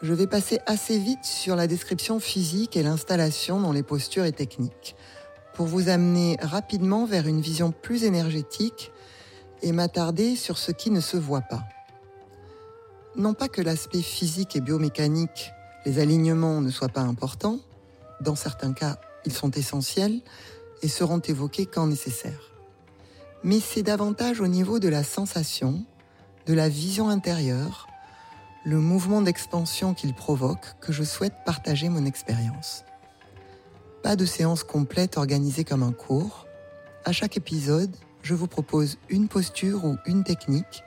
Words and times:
je 0.00 0.14
vais 0.14 0.26
passer 0.26 0.60
assez 0.66 0.98
vite 0.98 1.24
sur 1.24 1.56
la 1.56 1.66
description 1.66 2.20
physique 2.20 2.76
et 2.76 2.82
l'installation 2.82 3.60
dans 3.60 3.72
les 3.72 3.82
postures 3.82 4.24
et 4.24 4.32
techniques, 4.32 4.94
pour 5.54 5.66
vous 5.66 5.88
amener 5.88 6.36
rapidement 6.40 7.04
vers 7.04 7.26
une 7.26 7.40
vision 7.40 7.72
plus 7.72 8.04
énergétique 8.04 8.92
et 9.62 9.72
m'attarder 9.72 10.36
sur 10.36 10.56
ce 10.56 10.70
qui 10.70 10.90
ne 10.90 11.00
se 11.00 11.16
voit 11.16 11.42
pas. 11.42 11.64
Non 13.16 13.34
pas 13.34 13.48
que 13.48 13.60
l'aspect 13.60 14.02
physique 14.02 14.54
et 14.54 14.60
biomécanique, 14.60 15.50
les 15.84 15.98
alignements 15.98 16.60
ne 16.60 16.70
soient 16.70 16.88
pas 16.88 17.00
importants, 17.00 17.58
dans 18.20 18.36
certains 18.36 18.72
cas 18.72 18.98
ils 19.24 19.32
sont 19.32 19.50
essentiels 19.50 20.20
et 20.82 20.88
seront 20.88 21.18
évoqués 21.18 21.66
quand 21.66 21.88
nécessaire. 21.88 22.52
Mais 23.42 23.58
c'est 23.58 23.82
davantage 23.82 24.40
au 24.40 24.46
niveau 24.46 24.78
de 24.78 24.88
la 24.88 25.02
sensation, 25.02 25.84
de 26.46 26.54
la 26.54 26.68
vision 26.68 27.08
intérieure, 27.08 27.88
le 28.64 28.78
mouvement 28.78 29.22
d'expansion 29.22 29.94
qu'il 29.94 30.14
provoque 30.14 30.74
que 30.80 30.92
je 30.92 31.02
souhaite 31.02 31.34
partager 31.46 31.88
mon 31.88 32.04
expérience. 32.04 32.84
Pas 34.02 34.16
de 34.16 34.24
séance 34.24 34.62
complète 34.62 35.16
organisée 35.16 35.64
comme 35.64 35.82
un 35.82 35.92
cours. 35.92 36.46
À 37.04 37.12
chaque 37.12 37.36
épisode, 37.36 37.94
je 38.22 38.34
vous 38.34 38.46
propose 38.46 38.98
une 39.08 39.28
posture 39.28 39.84
ou 39.84 39.96
une 40.06 40.24
technique 40.24 40.82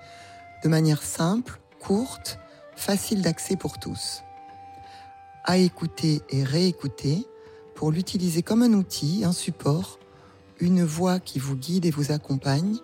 de 0.64 0.69
manière 0.69 1.02
simple, 1.02 1.59
courte, 1.80 2.38
facile 2.75 3.22
d'accès 3.22 3.55
pour 3.55 3.80
tous. 3.80 4.22
À 5.44 5.58
écouter 5.58 6.22
et 6.30 6.44
réécouter 6.44 7.25
pour 7.73 7.92
l'utiliser 7.92 8.44
comme 8.44 8.61
un 8.61 8.73
outil, 8.73 9.23
un 9.25 9.31
support, 9.31 9.97
une 10.59 10.83
voix 10.83 11.19
qui 11.19 11.39
vous 11.39 11.55
guide 11.55 11.86
et 11.86 11.92
vous 11.92 12.11
accompagne 12.11 12.77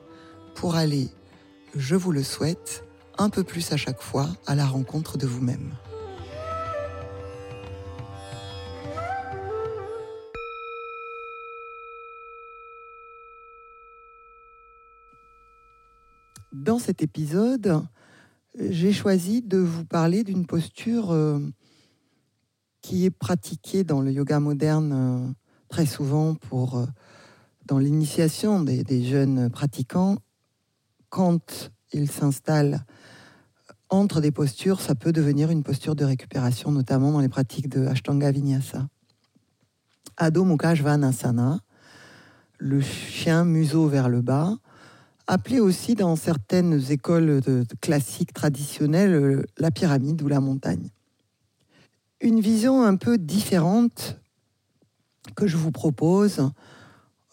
pour 0.56 0.76
aller, 0.76 1.10
je 1.76 1.96
vous 1.96 2.12
le 2.12 2.24
souhaite, 2.24 2.87
un 3.18 3.30
peu 3.30 3.44
plus 3.44 3.72
à 3.72 3.78
chaque 3.78 4.02
fois 4.02 4.30
à 4.46 4.56
la 4.56 4.66
rencontre 4.66 5.18
de 5.18 5.28
vous-même. 5.28 5.74
Dans 16.52 16.80
cet 16.80 17.02
épisode, 17.02 17.82
j'ai 18.60 18.92
choisi 18.92 19.42
de 19.42 19.58
vous 19.58 19.86
parler 19.86 20.24
d'une 20.24 20.46
posture 20.46 21.12
euh, 21.12 21.40
qui 22.82 23.06
est 23.06 23.12
pratiquée 23.12 23.84
dans 23.84 24.02
le 24.02 24.12
yoga 24.12 24.40
moderne 24.40 24.92
euh, 24.94 25.34
très 25.70 25.86
souvent 25.86 26.36
pour, 26.36 26.78
euh, 26.78 26.86
dans 27.66 27.80
l'initiation 27.80 28.62
des, 28.62 28.84
des, 28.84 29.04
jeunes 29.04 29.50
pratiquants 29.50 30.18
quand 31.10 31.72
ils 31.94 32.10
s'installent 32.10 32.86
entre 33.90 34.22
des 34.22 34.32
postures, 34.32 34.82
ça 34.82 34.96
peut 34.96 35.12
devenir 35.12 35.50
une 35.50 35.64
posture 35.64 35.96
de 35.96 36.04
récupération, 36.04 36.72
notamment 36.72 37.12
dans 37.12 37.22
les 37.22 37.30
pratiques 37.30 37.70
de 37.70 37.86
Ashtanga 37.88 38.32
Vinyasa. 38.32 38.88
Adho 40.18 40.44
Mukha 40.44 40.76
Svanasana, 40.76 41.60
le 42.58 42.82
chien 42.82 43.46
museau 43.46 43.88
vers 43.88 44.10
le 44.10 44.22
bas, 44.22 44.58
appelé 45.28 45.60
aussi 45.60 45.96
dans 45.96 46.16
certaines 46.16 46.92
écoles 46.92 47.42
classiques 47.82 48.34
traditionnelles 48.34 49.46
la 49.58 49.72
pyramide 49.72 50.22
ou 50.22 50.28
la 50.28 50.40
montagne. 50.40 50.90
Une 52.20 52.40
vision 52.40 52.84
un 52.84 52.96
peu 52.96 53.18
différente 53.18 54.20
que 55.36 55.46
je 55.46 55.58
vous 55.58 55.72
propose 55.72 56.50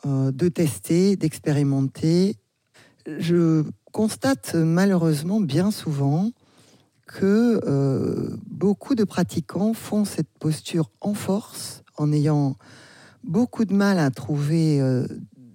euh, 0.05 0.31
de 0.31 0.49
tester, 0.49 1.17
d'expérimenter. 1.17 2.37
Je 3.07 3.65
constate 3.93 4.55
malheureusement 4.55 5.41
bien 5.41 5.71
souvent 5.71 6.31
que 7.15 7.61
euh, 7.65 8.37
beaucoup 8.49 8.97
de 8.97 9.05
pratiquants 9.05 9.73
font 9.73 10.05
cette 10.05 10.29
posture 10.41 10.91
en 11.01 11.15
force, 11.15 11.85
en 11.97 12.13
ayant 12.13 12.57
beaucoup 13.23 13.65
de 13.65 13.73
mal 13.73 14.01
à 14.01 14.11
trouver 14.11 14.81
euh, 14.81 15.07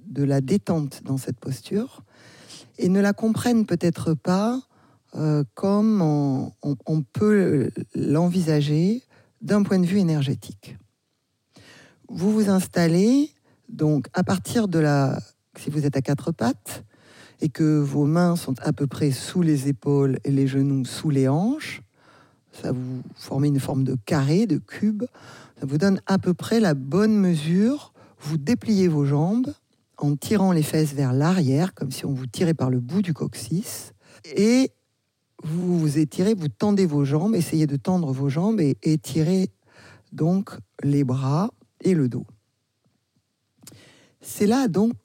de 0.07 0.23
la 0.23 0.39
détente 0.39 1.01
dans 1.03 1.17
cette 1.17 1.37
posture, 1.37 2.05
et 2.77 2.87
ne 2.87 3.01
la 3.01 3.11
comprennent 3.11 3.65
peut-être 3.65 4.13
pas 4.13 4.61
euh, 5.15 5.43
comme 5.53 6.01
on, 6.01 6.53
on, 6.63 6.77
on 6.85 7.01
peut 7.01 7.71
l'envisager 7.93 9.03
d'un 9.41 9.63
point 9.63 9.79
de 9.79 9.85
vue 9.85 9.99
énergétique. 9.99 10.77
Vous 12.07 12.31
vous 12.31 12.49
installez 12.49 13.31
donc 13.67 14.07
à 14.13 14.23
partir 14.23 14.69
de 14.69 14.79
la, 14.79 15.19
si 15.57 15.69
vous 15.69 15.85
êtes 15.85 15.97
à 15.97 16.01
quatre 16.01 16.31
pattes, 16.31 16.85
et 17.41 17.49
que 17.49 17.79
vos 17.79 18.05
mains 18.05 18.35
sont 18.35 18.55
à 18.61 18.73
peu 18.73 18.87
près 18.87 19.11
sous 19.11 19.41
les 19.41 19.67
épaules 19.67 20.19
et 20.23 20.31
les 20.31 20.47
genoux 20.47 20.85
sous 20.85 21.09
les 21.09 21.27
hanches, 21.27 21.81
ça 22.51 22.71
vous 22.71 23.01
forme 23.15 23.45
une 23.45 23.59
forme 23.59 23.83
de 23.83 23.95
carré, 24.05 24.45
de 24.45 24.57
cube, 24.57 25.03
ça 25.59 25.65
vous 25.65 25.77
donne 25.77 26.01
à 26.05 26.17
peu 26.17 26.33
près 26.33 26.59
la 26.59 26.73
bonne 26.73 27.15
mesure. 27.15 27.93
Vous 28.19 28.37
dépliez 28.37 28.87
vos 28.87 29.05
jambes 29.05 29.53
en 29.97 30.15
tirant 30.15 30.51
les 30.51 30.63
fesses 30.63 30.93
vers 30.93 31.13
l'arrière, 31.13 31.73
comme 31.73 31.91
si 31.91 32.05
on 32.05 32.13
vous 32.13 32.27
tirait 32.27 32.53
par 32.53 32.69
le 32.69 32.79
bout 32.79 33.01
du 33.01 33.13
coccyx, 33.13 33.93
et 34.35 34.71
vous 35.43 35.79
vous 35.79 35.97
étirez, 35.97 36.33
vous 36.33 36.49
tendez 36.49 36.85
vos 36.85 37.05
jambes, 37.05 37.35
essayez 37.35 37.67
de 37.67 37.77
tendre 37.77 38.11
vos 38.11 38.29
jambes 38.29 38.59
et 38.59 38.77
étirez 38.81 39.49
donc 40.11 40.51
les 40.83 41.03
bras 41.03 41.51
et 41.81 41.93
le 41.93 42.09
dos. 42.09 42.25
C'est 44.21 44.47
là 44.47 44.67
donc 44.67 44.95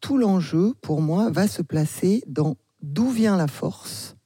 tout 0.00 0.18
l'enjeu, 0.18 0.74
pour 0.80 1.00
moi, 1.00 1.30
va 1.30 1.48
se 1.48 1.62
placer 1.62 2.22
dans 2.26 2.56
d'où 2.82 3.10
vient 3.10 3.36
la 3.36 3.48
force 3.48 4.16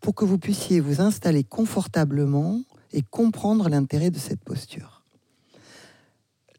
pour 0.00 0.14
que 0.14 0.24
vous 0.24 0.38
puissiez 0.38 0.80
vous 0.80 1.00
installer 1.00 1.44
confortablement 1.44 2.62
et 2.92 3.02
comprendre 3.02 3.68
l'intérêt 3.68 4.10
de 4.10 4.18
cette 4.18 4.42
posture. 4.42 5.04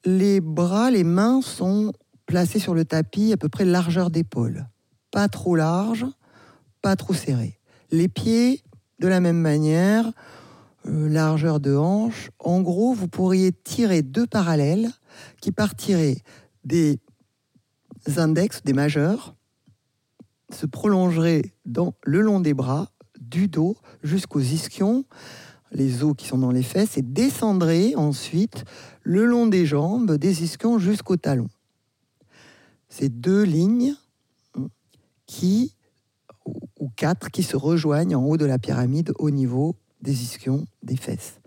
Les 0.06 0.40
bras, 0.40 0.92
les 0.92 1.04
mains 1.04 1.42
sont 1.42 1.92
placés 2.26 2.60
sur 2.60 2.74
le 2.74 2.86
tapis 2.86 3.34
à 3.34 3.38
peu 3.38 3.50
près 3.50 3.66
largeur 3.66 4.12
d'épaule. 4.12 4.68
Pas 5.12 5.28
trop 5.28 5.56
large, 5.56 6.06
pas 6.82 6.96
trop 6.96 7.14
serré. 7.14 7.60
Les 7.92 8.08
pieds, 8.08 8.64
de 9.00 9.08
la 9.08 9.20
même 9.20 9.40
manière, 9.40 10.12
euh, 10.86 11.10
largeur 11.10 11.60
de 11.60 11.76
hanche. 11.76 12.30
En 12.40 12.62
gros, 12.62 12.94
vous 12.94 13.08
pourriez 13.08 13.52
tirer 13.52 14.02
deux 14.02 14.28
parallèles 14.28 14.90
qui 15.42 15.52
partiraient 15.52 16.22
des 16.64 17.00
index, 18.18 18.64
des 18.64 18.74
majeurs, 18.74 19.36
se 20.52 20.66
prolongeraient 20.66 21.54
dans, 21.66 21.94
le 22.04 22.22
long 22.22 22.40
des 22.40 22.54
bras, 22.54 22.92
du 23.20 23.48
dos 23.48 23.78
jusqu'aux 24.02 24.40
ischions, 24.40 25.06
les 25.72 26.04
os 26.04 26.16
qui 26.18 26.26
sont 26.28 26.40
dans 26.40 26.52
les 26.52 26.64
fesses, 26.64 26.98
et 26.98 27.02
descendraient 27.02 27.94
ensuite 27.96 28.66
le 29.04 29.26
long 29.26 29.46
des 29.46 29.66
jambes, 29.66 30.14
des 30.14 30.44
ischions 30.44 30.80
jusqu'au 30.80 31.18
talon. 31.18 31.50
Ces 32.88 33.10
deux 33.10 33.44
lignes 33.44 33.94
qui, 35.28 35.76
ou 36.80 36.90
quatre, 36.96 37.30
qui 37.30 37.44
se 37.44 37.56
rejoignent 37.56 38.16
en 38.16 38.26
haut 38.26 38.38
de 38.38 38.46
la 38.46 38.58
pyramide 38.58 39.14
au 39.20 39.30
niveau 39.30 39.76
des 40.02 40.24
ischions 40.24 40.66
des 40.82 40.96
fesses. 40.96 41.40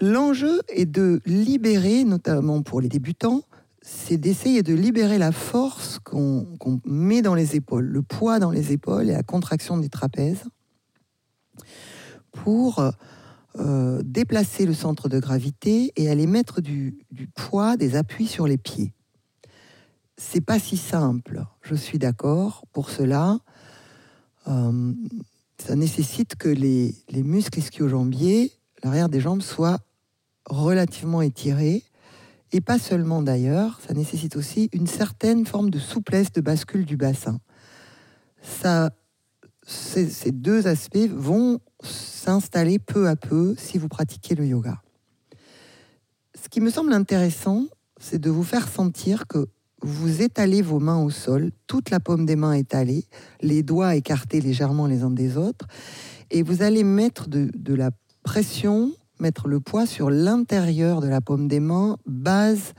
L'enjeu 0.00 0.60
est 0.68 0.86
de 0.86 1.20
libérer, 1.26 2.04
notamment 2.04 2.62
pour 2.62 2.80
les 2.80 2.88
débutants, 2.88 3.42
c'est 3.90 4.18
d'essayer 4.18 4.62
de 4.62 4.74
libérer 4.74 5.16
la 5.16 5.32
force 5.32 5.98
qu'on 5.98 6.44
qu 6.60 6.68
met 6.84 7.22
dans 7.22 7.34
les 7.34 7.56
épaules, 7.56 7.86
le 7.86 8.02
poids 8.02 8.38
dans 8.38 8.50
les 8.50 8.72
épaules 8.72 9.08
et 9.08 9.12
la 9.12 9.22
contraction 9.22 9.78
des 9.78 9.88
trapèzes 9.88 10.44
pour 12.30 12.82
euh, 13.58 14.02
déplacer 14.04 14.66
le 14.66 14.74
centre 14.74 15.08
de 15.08 15.18
gravité 15.18 15.92
et 15.96 16.10
aller 16.10 16.26
mettre 16.26 16.60
du, 16.60 16.98
du 17.10 17.28
poids, 17.28 17.78
des 17.78 17.96
appuis 17.96 18.26
sur 18.26 18.46
les 18.46 18.58
pieds. 18.58 18.92
C'est 20.18 20.42
pas 20.42 20.58
si 20.58 20.76
simple, 20.76 21.44
je 21.62 21.74
suis 21.74 21.98
d'accord. 21.98 22.66
Pour 22.72 22.90
cela, 22.90 23.38
euh, 24.48 24.92
ça 25.56 25.76
nécessite 25.76 26.36
que 26.36 26.50
les, 26.50 26.94
les 27.08 27.22
muscles 27.22 27.58
ischio-jambiers, 27.58 28.52
l'arrière 28.84 29.08
des 29.08 29.20
jambes, 29.20 29.42
soient 29.42 29.78
relativement 30.44 31.22
étirés 31.22 31.84
et 32.52 32.60
pas 32.60 32.78
seulement 32.78 33.22
d'ailleurs, 33.22 33.80
ça 33.86 33.94
nécessite 33.94 34.36
aussi 34.36 34.70
une 34.72 34.86
certaine 34.86 35.44
forme 35.44 35.70
de 35.70 35.78
souplesse 35.78 36.32
de 36.32 36.40
bascule 36.40 36.86
du 36.86 36.96
bassin. 36.96 37.40
Ça, 38.42 38.90
ces, 39.66 40.32
deux 40.32 40.66
aspects 40.66 41.08
vont 41.10 41.60
s'installer 41.82 42.78
peu 42.78 43.08
à 43.08 43.16
peu 43.16 43.54
si 43.58 43.78
vous 43.78 43.88
pratiquez 43.88 44.34
le 44.34 44.46
yoga. 44.46 44.80
Ce 46.42 46.48
qui 46.48 46.60
me 46.60 46.70
semble 46.70 46.92
intéressant, 46.92 47.66
c'est 48.00 48.20
de 48.20 48.30
vous 48.30 48.44
faire 48.44 48.68
sentir 48.68 49.26
que 49.26 49.48
vous 49.82 50.22
étalez 50.22 50.62
vos 50.62 50.80
mains 50.80 51.02
au 51.02 51.10
sol, 51.10 51.50
toute 51.66 51.90
la 51.90 52.00
paume 52.00 52.26
des 52.26 52.36
mains 52.36 52.54
étalée, 52.54 53.04
les 53.42 53.62
doigts 53.62 53.94
écartés 53.94 54.40
légèrement 54.40 54.86
les 54.86 55.02
uns 55.02 55.10
des 55.10 55.36
autres, 55.36 55.66
et 56.30 56.42
vous 56.42 56.62
allez 56.62 56.82
mettre 56.82 57.28
de 57.28 57.74
la 57.74 57.90
pression, 58.22 58.92
mettre 59.20 59.48
le 59.48 59.60
poids 59.60 59.86
sur 59.86 60.10
l'intérieur 60.10 61.00
de 61.00 61.08
la 61.08 61.20
paume 61.20 61.48
des 61.48 61.60
mains, 61.60 61.96
base 62.06 62.74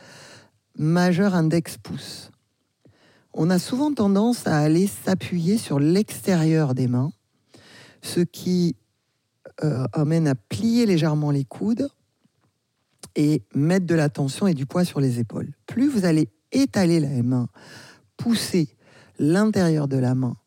majeure 0.78 1.36
index 1.36 1.78
pouce. 1.78 2.32
On 3.34 3.50
a 3.50 3.60
souvent 3.60 3.94
tendance 3.94 4.48
à 4.48 4.58
aller 4.58 4.88
s'appuyer 4.88 5.58
sur 5.58 5.80
l'extérieur 5.80 6.74
des 6.74 6.88
mains, 6.88 7.12
ce 8.02 8.22
qui 8.22 8.76
euh, 9.64 9.86
amène 9.94 10.28
à 10.28 10.36
plier 10.36 10.86
légèrement 10.86 11.32
les 11.32 11.46
coudes 11.46 11.90
et 13.16 13.44
mettre 13.54 13.86
de 13.86 13.96
la 13.96 14.10
tension 14.10 14.48
et 14.48 14.54
du 14.54 14.66
poids 14.66 14.86
sur 14.86 15.00
les 15.00 15.20
épaules. 15.20 15.52
Plus 15.68 15.90
vous 15.90 16.06
allez 16.06 16.30
étaler 16.52 17.00
la 17.00 17.10
main, 17.24 17.48
pousser 18.18 18.76
l'intérieur 19.20 19.88
de 19.88 19.98
la 19.98 20.16
main 20.16 20.38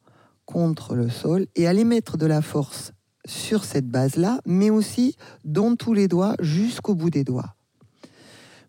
contre 0.47 0.95
le 0.95 1.09
sol 1.09 1.47
et 1.55 1.67
aller 1.67 1.85
mettre 1.85 2.17
de 2.17 2.27
la 2.27 2.43
force 2.43 2.93
sur 3.27 3.65
cette 3.65 3.89
base-là, 3.89 4.41
mais 4.47 4.71
aussi 4.71 5.17
dans 5.45 5.77
tous 5.77 5.95
les 5.95 6.09
doigts 6.09 6.35
jusqu'au 6.41 6.95
bout 6.95 7.11
des 7.11 7.25
doigts. 7.25 7.55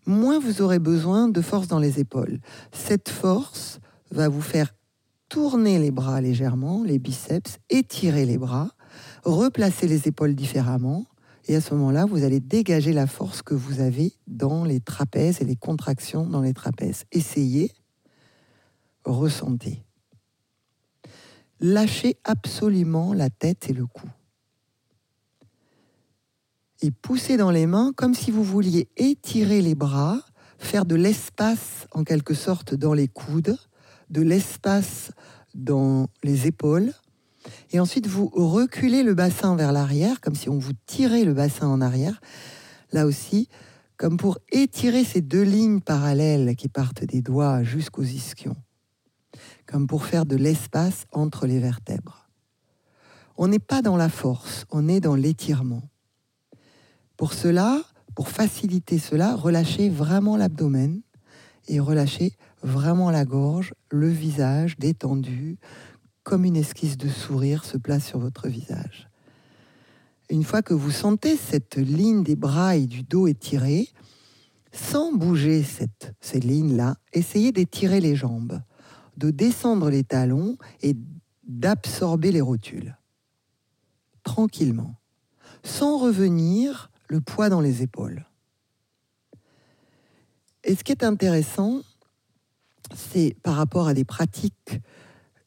Moins 0.06 0.38
vous 0.38 0.60
aurez 0.60 0.78
besoin 0.78 1.28
de 1.28 1.40
force 1.40 1.66
dans 1.66 1.78
les 1.78 1.98
épaules. 1.98 2.40
Cette 2.72 3.08
force 3.08 3.80
va 4.10 4.28
vous 4.28 4.42
faire 4.42 4.74
tourner 5.28 5.78
les 5.78 5.90
bras 5.90 6.20
légèrement, 6.20 6.84
les 6.84 6.98
biceps, 6.98 7.58
étirer 7.70 8.26
les 8.26 8.38
bras, 8.38 8.70
replacer 9.24 9.88
les 9.88 10.06
épaules 10.06 10.34
différemment. 10.34 11.06
Et 11.46 11.56
à 11.56 11.60
ce 11.60 11.74
moment-là, 11.74 12.04
vous 12.04 12.22
allez 12.22 12.40
dégager 12.40 12.92
la 12.92 13.06
force 13.06 13.42
que 13.42 13.54
vous 13.54 13.80
avez 13.80 14.12
dans 14.26 14.64
les 14.64 14.80
trapèzes 14.80 15.40
et 15.40 15.44
les 15.44 15.56
contractions 15.56 16.26
dans 16.26 16.40
les 16.40 16.54
trapèzes. 16.54 17.04
Essayez, 17.12 17.72
ressentez. 19.04 19.82
Lâchez 21.60 22.16
absolument 22.24 23.14
la 23.14 23.30
tête 23.30 23.68
et 23.70 23.72
le 23.72 23.86
cou. 23.86 24.08
Et 26.84 27.36
dans 27.38 27.50
les 27.50 27.66
mains 27.66 27.94
comme 27.96 28.12
si 28.12 28.30
vous 28.30 28.44
vouliez 28.44 28.90
étirer 28.98 29.62
les 29.62 29.74
bras, 29.74 30.20
faire 30.58 30.84
de 30.84 30.94
l'espace 30.94 31.86
en 31.92 32.04
quelque 32.04 32.34
sorte 32.34 32.74
dans 32.74 32.92
les 32.92 33.08
coudes, 33.08 33.56
de 34.10 34.20
l'espace 34.20 35.10
dans 35.54 36.08
les 36.22 36.46
épaules. 36.46 36.92
Et 37.70 37.80
ensuite, 37.80 38.06
vous 38.06 38.30
reculez 38.34 39.02
le 39.02 39.14
bassin 39.14 39.56
vers 39.56 39.72
l'arrière, 39.72 40.20
comme 40.20 40.34
si 40.34 40.50
on 40.50 40.58
vous 40.58 40.74
tirait 40.84 41.24
le 41.24 41.32
bassin 41.32 41.68
en 41.68 41.80
arrière. 41.80 42.20
Là 42.92 43.06
aussi, 43.06 43.48
comme 43.96 44.18
pour 44.18 44.36
étirer 44.52 45.04
ces 45.04 45.22
deux 45.22 45.42
lignes 45.42 45.80
parallèles 45.80 46.54
qui 46.54 46.68
partent 46.68 47.04
des 47.04 47.22
doigts 47.22 47.62
jusqu'aux 47.62 48.02
ischions. 48.02 48.56
Comme 49.64 49.86
pour 49.86 50.04
faire 50.04 50.26
de 50.26 50.36
l'espace 50.36 51.06
entre 51.12 51.46
les 51.46 51.60
vertèbres. 51.60 52.28
On 53.38 53.48
n'est 53.48 53.58
pas 53.58 53.80
dans 53.80 53.96
la 53.96 54.10
force, 54.10 54.66
on 54.70 54.86
est 54.86 55.00
dans 55.00 55.14
l'étirement. 55.14 55.88
Pour 57.16 57.32
cela, 57.32 57.82
pour 58.14 58.28
faciliter 58.28 58.98
cela, 58.98 59.34
relâchez 59.34 59.88
vraiment 59.88 60.36
l'abdomen 60.36 61.00
et 61.68 61.80
relâchez 61.80 62.36
vraiment 62.62 63.10
la 63.10 63.24
gorge, 63.24 63.74
le 63.90 64.08
visage 64.08 64.76
détendu, 64.78 65.58
comme 66.22 66.44
une 66.44 66.56
esquisse 66.56 66.96
de 66.96 67.08
sourire 67.08 67.64
se 67.64 67.76
place 67.76 68.06
sur 68.06 68.18
votre 68.18 68.48
visage. 68.48 69.08
Une 70.30 70.42
fois 70.42 70.62
que 70.62 70.74
vous 70.74 70.90
sentez 70.90 71.36
cette 71.36 71.76
ligne 71.76 72.22
des 72.22 72.36
bras 72.36 72.76
et 72.76 72.86
du 72.86 73.02
dos 73.02 73.26
étirée, 73.26 73.88
sans 74.72 75.12
bouger 75.12 75.62
cette, 75.62 76.14
ces 76.20 76.40
lignes-là, 76.40 76.96
essayez 77.12 77.52
d'étirer 77.52 78.00
les 78.00 78.16
jambes, 78.16 78.60
de 79.16 79.30
descendre 79.30 79.90
les 79.90 80.02
talons 80.02 80.56
et 80.82 80.96
d'absorber 81.46 82.32
les 82.32 82.40
rotules. 82.40 82.96
Tranquillement, 84.22 84.96
sans 85.62 85.98
revenir 85.98 86.90
le 87.08 87.20
poids 87.20 87.48
dans 87.48 87.60
les 87.60 87.82
épaules. 87.82 88.26
Et 90.64 90.74
ce 90.74 90.84
qui 90.84 90.92
est 90.92 91.04
intéressant, 91.04 91.82
c'est 92.94 93.36
par 93.42 93.56
rapport 93.56 93.86
à 93.88 93.94
des 93.94 94.04
pratiques 94.04 94.80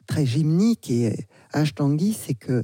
très 0.05 0.25
gymniques 0.25 0.89
et 0.89 1.27
ashtangis, 1.51 2.13
c'est 2.13 2.35
que 2.35 2.63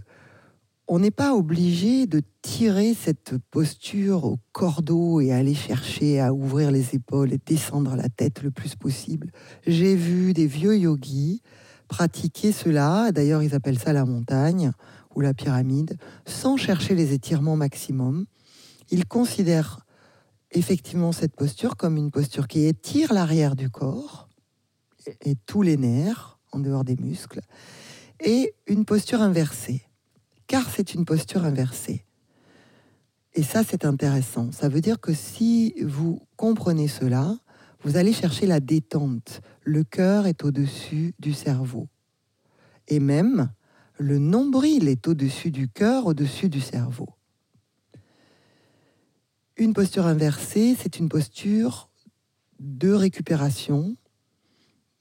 on 0.88 1.00
n'est 1.00 1.12
pas 1.12 1.34
obligé 1.34 2.08
de 2.08 2.22
tirer 2.42 2.94
cette 2.94 3.38
posture 3.52 4.26
au 4.26 4.38
cordeau 4.52 5.22
et 5.22 5.32
aller 5.32 5.56
chercher 5.56 6.20
à 6.20 6.34
ouvrir 6.34 6.72
les 6.72 6.94
épaules 6.94 7.32
et 7.32 7.40
descendre 7.44 7.96
la 7.96 8.10
tête 8.10 8.44
le 8.44 8.52
plus 8.52 8.76
possible. 8.76 9.32
J'ai 9.66 9.96
vu 9.96 10.34
des 10.34 10.46
vieux 10.46 10.78
yogis 10.78 11.42
pratiquer 11.88 12.52
cela, 12.52 13.12
d'ailleurs 13.12 13.44
ils 13.44 13.56
appellent 13.56 13.80
ça 13.80 13.94
la 13.94 14.06
montagne 14.06 14.72
ou 15.16 15.22
la 15.22 15.34
pyramide, 15.34 15.98
sans 16.26 16.58
chercher 16.58 16.96
les 16.96 17.14
étirements 17.14 17.56
maximum. 17.56 18.26
Ils 18.94 19.08
considèrent 19.08 19.80
effectivement 20.52 21.12
cette 21.14 21.36
posture 21.36 21.78
comme 21.78 21.98
une 21.98 22.12
posture 22.12 22.48
qui 22.48 22.68
étire 22.68 23.12
l'arrière 23.12 23.56
du 23.56 23.72
corps 23.72 24.30
et 25.22 25.34
tous 25.48 25.64
les 25.64 25.78
nerfs 25.78 26.38
en 26.52 26.60
dehors 26.60 26.84
des 26.84 26.96
muscles, 26.98 27.42
et 28.20 28.54
une 28.68 28.86
posture 28.86 29.24
inversée, 29.24 29.82
car 30.46 30.70
c'est 30.70 30.94
une 30.94 31.06
posture 31.06 31.44
inversée. 31.44 32.06
Et 33.34 33.42
ça, 33.42 33.64
c'est 33.64 33.84
intéressant. 33.84 34.52
Ça 34.52 34.70
veut 34.70 34.80
dire 34.80 35.00
que 35.00 35.16
si 35.16 35.74
vous 35.82 36.22
comprenez 36.36 36.88
cela, 36.88 37.36
vous 37.82 37.98
allez 37.98 38.14
chercher 38.14 38.46
la 38.46 38.60
détente. 38.60 39.42
Le 39.64 39.84
cœur 39.84 40.28
est 40.28 40.44
au-dessus 40.44 41.16
du 41.18 41.34
cerveau. 41.34 41.88
Et 42.88 43.00
même, 43.00 43.52
le 43.98 44.20
nombril 44.20 44.88
est 44.88 45.08
au-dessus 45.08 45.50
du 45.50 45.68
cœur, 45.68 46.06
au-dessus 46.06 46.48
du 46.48 46.62
cerveau. 46.62 47.10
Une 49.56 49.74
posture 49.74 50.08
inversée, 50.08 50.76
c'est 50.80 50.98
une 50.98 51.10
posture 51.10 51.92
de 52.60 52.92
récupération, 52.92 53.96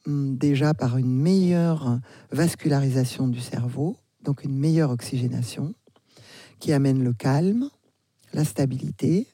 hum, 0.06 0.36
déjà 0.36 0.74
par 0.74 0.98
une 0.98 1.10
meilleure 1.10 2.00
vascularisation 2.32 3.28
du 3.28 3.40
cerveau, 3.40 3.96
donc 4.22 4.44
une 4.44 4.54
meilleure 4.54 4.90
oxygénation, 4.90 5.74
qui 6.60 6.74
amène 6.74 7.02
le 7.02 7.14
calme, 7.14 7.70
la 8.34 8.44
stabilité. 8.44 9.26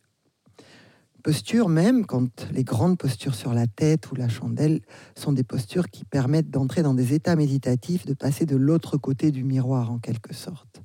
Posture 1.25 1.69
même, 1.69 2.07
quand 2.07 2.47
les 2.53 2.63
grandes 2.63 2.97
postures 2.97 3.35
sur 3.35 3.53
la 3.55 3.67
tête 3.67 4.13
ou 4.13 4.15
la 4.15 4.29
chandelle 4.29 4.83
sont 5.17 5.33
des 5.33 5.43
postures 5.43 5.89
qui 5.89 6.05
permettent 6.05 6.51
d'entrer 6.51 6.85
dans 6.85 6.95
des 6.95 7.13
états 7.13 7.35
méditatifs, 7.35 8.07
de 8.07 8.15
passer 8.15 8.47
de 8.47 8.55
l'autre 8.55 8.97
côté 8.99 9.33
du 9.33 9.43
miroir 9.43 9.91
en 9.91 9.99
quelque 9.99 10.33
sorte. 10.33 10.81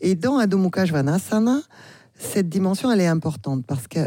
Et 0.00 0.14
dans 0.14 0.38
Adho 0.38 0.56
Mukha 0.56 0.86
Svanasana, 0.86 1.60
cette 2.14 2.48
dimension, 2.48 2.90
elle 2.90 3.00
est 3.00 3.06
importante 3.06 3.66
parce 3.66 3.88
que 3.88 4.06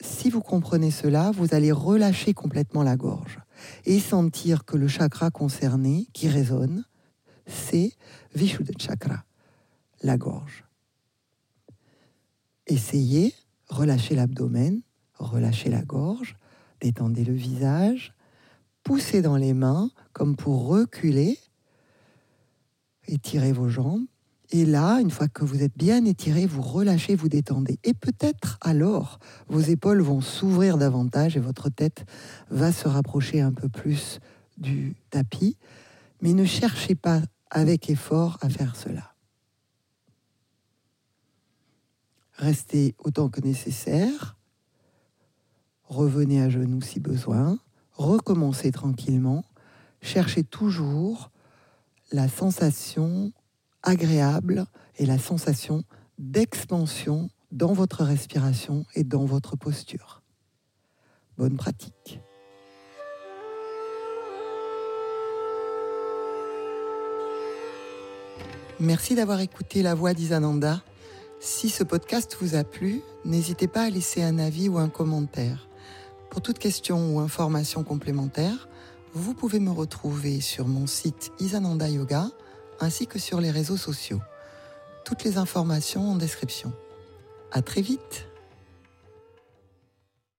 si 0.00 0.30
vous 0.30 0.40
comprenez 0.40 0.90
cela, 0.90 1.30
vous 1.30 1.54
allez 1.54 1.72
relâcher 1.72 2.32
complètement 2.32 2.82
la 2.82 2.96
gorge 2.96 3.38
et 3.84 4.00
sentir 4.00 4.64
que 4.64 4.76
le 4.76 4.88
chakra 4.88 5.30
concerné 5.30 6.06
qui 6.12 6.28
résonne, 6.28 6.84
c'est 7.46 7.92
Vishuddha 8.34 8.72
Chakra, 8.78 9.24
la 10.02 10.16
gorge. 10.16 10.64
Essayez, 12.66 13.34
relâchez 13.68 14.14
l'abdomen, 14.14 14.80
relâchez 15.18 15.68
la 15.68 15.82
gorge, 15.82 16.36
détendez 16.80 17.24
le 17.24 17.34
visage, 17.34 18.14
poussez 18.82 19.20
dans 19.20 19.36
les 19.36 19.52
mains 19.52 19.90
comme 20.12 20.36
pour 20.36 20.66
reculer, 20.66 21.38
étirez 23.06 23.52
vos 23.52 23.68
jambes 23.68 24.06
et 24.52 24.66
là, 24.66 24.98
une 25.00 25.10
fois 25.10 25.28
que 25.28 25.44
vous 25.44 25.62
êtes 25.62 25.76
bien 25.76 26.04
étiré, 26.04 26.44
vous 26.44 26.62
relâchez, 26.62 27.14
vous 27.14 27.28
détendez. 27.28 27.78
Et 27.84 27.94
peut-être 27.94 28.58
alors, 28.60 29.20
vos 29.48 29.60
épaules 29.60 30.00
vont 30.00 30.20
s'ouvrir 30.20 30.76
davantage 30.76 31.36
et 31.36 31.40
votre 31.40 31.68
tête 31.68 32.04
va 32.50 32.72
se 32.72 32.88
rapprocher 32.88 33.40
un 33.40 33.52
peu 33.52 33.68
plus 33.68 34.18
du 34.58 34.96
tapis. 35.10 35.56
Mais 36.20 36.32
ne 36.32 36.44
cherchez 36.44 36.96
pas 36.96 37.22
avec 37.50 37.90
effort 37.90 38.38
à 38.40 38.48
faire 38.48 38.74
cela. 38.74 39.14
Restez 42.34 42.96
autant 42.98 43.28
que 43.28 43.40
nécessaire. 43.40 44.36
Revenez 45.84 46.42
à 46.42 46.48
genoux 46.48 46.80
si 46.80 46.98
besoin. 46.98 47.58
Recommencez 47.92 48.72
tranquillement. 48.72 49.44
Cherchez 50.02 50.42
toujours 50.42 51.30
la 52.10 52.28
sensation 52.28 53.32
agréable 53.82 54.66
et 54.96 55.06
la 55.06 55.18
sensation 55.18 55.82
d'expansion 56.18 57.30
dans 57.50 57.72
votre 57.72 58.04
respiration 58.04 58.84
et 58.94 59.04
dans 59.04 59.24
votre 59.24 59.56
posture. 59.56 60.22
Bonne 61.38 61.56
pratique. 61.56 62.20
Merci 68.78 69.14
d'avoir 69.14 69.40
écouté 69.40 69.82
la 69.82 69.94
voix 69.94 70.14
d'Isananda. 70.14 70.82
Si 71.38 71.68
ce 71.68 71.84
podcast 71.84 72.36
vous 72.40 72.54
a 72.54 72.64
plu, 72.64 73.02
n'hésitez 73.24 73.68
pas 73.68 73.82
à 73.82 73.90
laisser 73.90 74.22
un 74.22 74.38
avis 74.38 74.68
ou 74.68 74.78
un 74.78 74.88
commentaire. 74.88 75.68
Pour 76.30 76.40
toute 76.40 76.58
question 76.58 77.14
ou 77.14 77.20
information 77.20 77.84
complémentaire, 77.84 78.68
vous 79.12 79.34
pouvez 79.34 79.58
me 79.58 79.70
retrouver 79.70 80.40
sur 80.40 80.66
mon 80.68 80.86
site 80.86 81.32
Isananda 81.40 81.88
Yoga 81.88 82.30
ainsi 82.80 83.06
que 83.06 83.18
sur 83.18 83.40
les 83.40 83.50
réseaux 83.50 83.76
sociaux. 83.76 84.20
Toutes 85.04 85.24
les 85.24 85.38
informations 85.38 86.12
en 86.12 86.16
description. 86.16 86.72
À 87.52 87.62
très 87.62 87.82
vite! 87.82 88.29